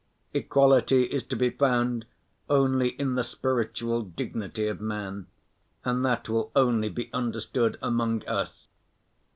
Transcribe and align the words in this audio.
Equality 0.33 1.03
is 1.03 1.21
to 1.21 1.35
be 1.35 1.51
found 1.51 2.07
only 2.49 2.87
in 2.99 3.13
the 3.13 3.23
spiritual 3.23 4.01
dignity 4.01 4.65
of 4.67 4.81
man, 4.81 5.27
and 5.85 6.03
that 6.03 6.27
will 6.27 6.51
only 6.55 6.89
be 6.89 7.11
understood 7.13 7.77
among 7.83 8.25
us. 8.27 8.67